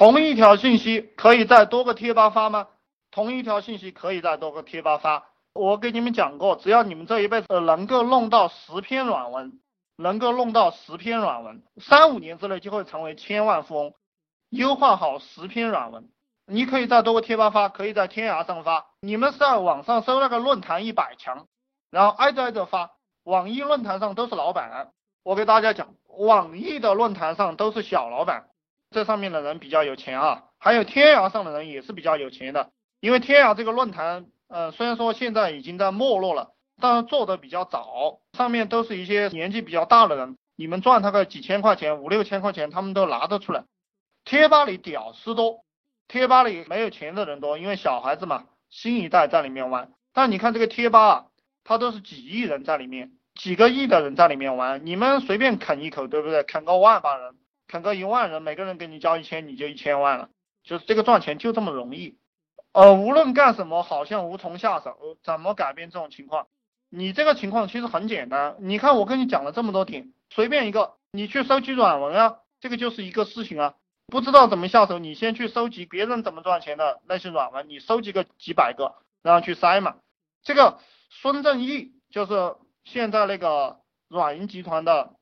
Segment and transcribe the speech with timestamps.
[0.00, 2.68] 同一条信息可以在多个贴吧发吗？
[3.10, 5.26] 同一条信息可以在多个贴吧发。
[5.52, 9.60] 我给你们讲过，只要你们这一辈子能够弄到十篇软文，
[9.98, 13.92] 能够弄到十篇软文，三五年之内就会成为千万富翁。
[14.48, 16.08] 优化好十篇软文，
[16.46, 18.86] 你可以在多个贴吧发，可以在天涯上发。
[19.02, 21.46] 你们是在网上搜那个论坛一百强，
[21.90, 22.92] 然后挨着挨着发。
[23.24, 24.92] 网易论坛上都是老板，
[25.24, 28.46] 我给大家讲，网易的论坛上都是小老板。
[28.90, 43.64] 这上面的人比较有钱啊，还有天涯上的人也是比较有钱的，因为天涯这个论坛，呃，虽然说现在已经在没落了，但是做的比较早，上面都是一些年纪比较大的人，你们赚他个几千块钱、五六千块钱，他们都拿得出来。
[44.24, 45.64] 贴吧里屌丝多，
[46.08, 49.92] 贴吧里没有钱的人多，因为小孩子嘛，新一代在里面玩。
[50.12, 51.26] 但你看这个贴吧，啊，
[51.62, 56.42] 它都是几亿人在里面，几个亿的人在里面玩，你们随便啃一口，对不对？
[56.42, 57.36] 啃个万把人。
[57.70, 60.28] 啃个一万人，每个人给你交一千，你就一千万了，
[60.64, 62.18] 就是这个赚钱就这么容易。
[62.72, 65.16] 呃，无论干什么，好像无从下手。
[65.22, 66.48] 怎么改变这种情况？
[66.88, 68.56] 你这个情况其实很简单。
[68.58, 73.74] 你看我跟你讲了这么多点，随便一个，你去收集软文啊，这个就是一个事情啊。
[74.08, 79.98] 不知道怎么下手，你先去收集别人怎么赚钱的那些软文，你收集个几百个，然后去筛嘛。
[80.42, 85.14] 这个孙正义就是现在那个软银集团的。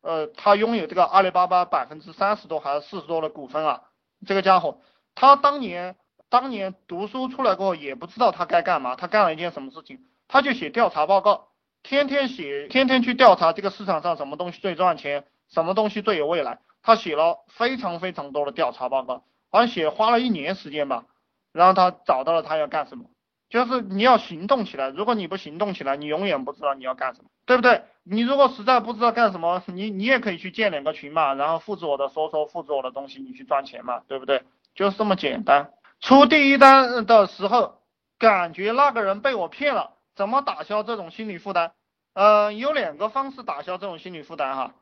[0.00, 3.82] 呃，他拥有这个阿里巴巴百分之三十多还是四十多的股份啊？
[4.26, 4.80] 这个家伙，
[5.14, 5.96] 他当年
[6.28, 8.96] 当年读书出来过后，也不知道他该干嘛。
[8.96, 10.00] 他干了一件什么事情？
[10.28, 11.48] 他就写调查报告，
[11.82, 16.60] 天天写，天天去调查这个市场上什么东西最赚钱，什么东西最有未来。
[16.82, 21.04] 他写了非常非常多的调查报告，好像写花了一年时间吧。
[21.52, 23.06] 然后他找到了他要干什么，
[23.48, 24.90] 就是你要行动起来。
[24.90, 27.82] 如果你不行动起来，你永远不知道你要干什么，对不对？
[28.10, 34.42] 你如果实在不知道干什么，你你也可以去建两个群嘛，然后复制我的说说，复制我的东西，你去赚钱嘛，对不对？
[34.74, 35.72] 就是这么简单。
[36.00, 37.82] 出第一单的时候，
[38.18, 41.72] 感觉那个人被我骗了，怎么打消这种心理负担？
[42.14, 44.74] 呃，有两个方式打消这种心理负担哈。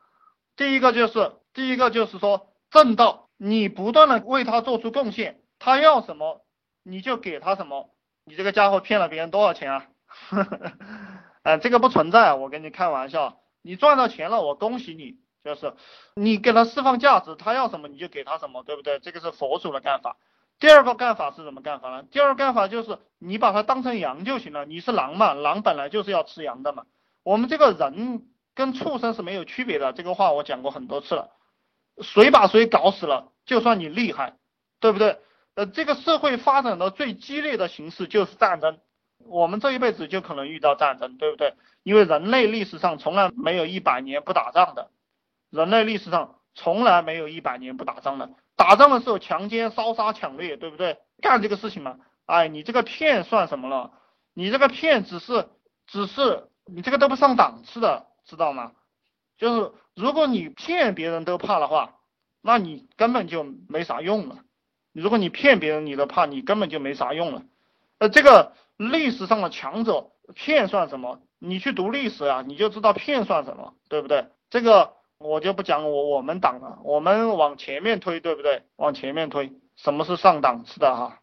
[0.55, 6.45] 第一个就是，第一个就是说，正道，你不断的为他做出贡献，他要什么
[6.83, 7.89] 你就给他什么。
[8.23, 9.85] 你这个家伙骗了别人多少钱啊？
[11.47, 13.39] 呃，这个不存在，我跟你开玩笑。
[13.61, 15.15] 你赚到钱了，我恭喜你，
[15.45, 15.75] 就是
[16.13, 18.99] 你给他释放价值，他要什么你就给他什么，对不对？
[18.99, 20.17] 这个是佛祖的干法。
[20.59, 22.03] 第二个干法是什么干法呢？
[22.11, 24.65] 第二个干法就是你把它当成羊就行了。
[24.65, 26.83] 你是狼嘛，狼本来就是要吃羊的嘛。
[27.23, 31.29] 我们这个人跟畜生是没有区别的，这个话我讲过很多次了。
[32.01, 34.33] 谁把谁搞死了，就算你厉害，
[34.81, 35.21] 对不对？
[35.55, 38.79] 呃，这个社会发展的最激烈的形式就是战争。
[39.29, 41.53] 我们这一辈子就可能遇到战争，对不对？
[41.83, 44.89] 因为人类历史上从来没有一百年不打仗的，
[45.49, 48.29] 人类历史上从来没有一百年不打仗的。
[48.55, 50.97] 打仗的时候强奸、烧杀、抢掠，对不对？
[51.21, 53.91] 干这个事情嘛，哎，你这个骗算什么了？
[54.33, 55.47] 你这个骗只是，
[55.85, 58.73] 只是你这个都不上档次的，知道吗？
[59.37, 61.95] 就是如果你骗别人都怕的话，
[62.41, 64.39] 那你根本就没啥用了。
[64.91, 67.43] 如果你骗别人你都怕，你根本就没啥用了。
[67.99, 68.53] 呃，这个。
[68.77, 71.19] 历史上的强者骗算什么？
[71.39, 74.27] 你去读历史啊，你就知道骗算什么，对不对？
[74.49, 78.63] 这个我就不讲我我们党了，我们往前面推，对不对？
[78.75, 81.19] 往前面推，什么是上档次的哈？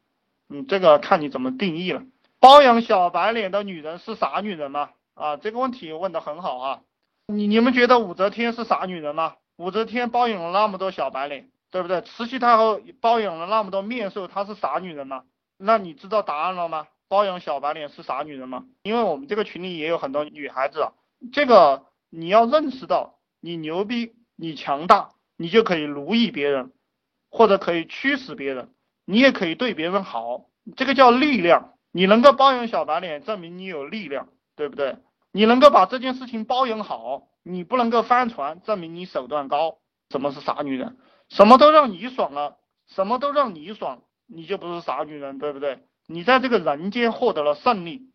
[0.48, 2.02] 嗯，这个看你怎么定义了。
[2.38, 4.90] 包养小白脸的女人是傻女人吗？
[5.14, 6.80] 啊，这个问题问的很好啊。
[7.26, 9.36] 你你们觉得武则天是傻女人吗？
[9.56, 12.02] 武则天包养了那么多小白脸，对不对？
[12.02, 15.22] 慈禧太后包养了那么多面兽，她是傻女人吗？
[15.56, 16.86] 那你知道答案了吗？
[17.08, 18.64] 包养小白脸是傻女人吗？
[18.82, 20.92] 因为我们这个群里也有很多女孩子啊，
[21.32, 26.72] 这个你要认识到，你牛逼，你强大，你就可以奴役别人，
[27.30, 28.72] 或者可以驱使别人，
[29.04, 31.74] 你也可以对别人好，这个叫力量。
[31.92, 34.96] 你能够包养小白脸，证明你有力量，对不对？
[35.30, 39.78] 你能够把这件事情包养好，你不能够翻船，证明你手段高。
[40.10, 40.96] 什么是傻女人？
[41.28, 42.56] 什么都让你爽了，
[42.88, 45.78] 什么都让你爽，你就不是傻女人，对不对？
[46.06, 48.10] 你在这个人间获得了胜利，